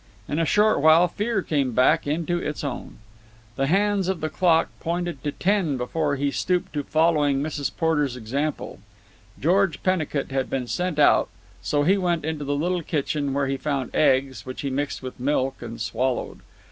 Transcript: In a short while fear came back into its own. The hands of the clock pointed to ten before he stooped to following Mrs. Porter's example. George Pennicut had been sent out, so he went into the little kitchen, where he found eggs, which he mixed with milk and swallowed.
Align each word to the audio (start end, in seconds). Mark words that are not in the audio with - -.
In 0.27 0.39
a 0.39 0.45
short 0.45 0.81
while 0.81 1.07
fear 1.07 1.43
came 1.43 1.73
back 1.73 2.07
into 2.07 2.39
its 2.39 2.63
own. 2.63 2.97
The 3.55 3.67
hands 3.67 4.07
of 4.07 4.19
the 4.19 4.29
clock 4.31 4.69
pointed 4.79 5.23
to 5.23 5.31
ten 5.31 5.77
before 5.77 6.15
he 6.15 6.31
stooped 6.31 6.73
to 6.73 6.81
following 6.83 7.39
Mrs. 7.39 7.69
Porter's 7.77 8.15
example. 8.15 8.79
George 9.39 9.83
Pennicut 9.83 10.31
had 10.31 10.49
been 10.49 10.65
sent 10.65 10.97
out, 10.97 11.29
so 11.61 11.83
he 11.83 11.99
went 11.99 12.25
into 12.25 12.43
the 12.43 12.55
little 12.55 12.81
kitchen, 12.81 13.31
where 13.35 13.45
he 13.45 13.57
found 13.57 13.93
eggs, 13.95 14.43
which 14.43 14.61
he 14.61 14.71
mixed 14.71 15.03
with 15.03 15.19
milk 15.19 15.61
and 15.61 15.79
swallowed. 15.79 16.39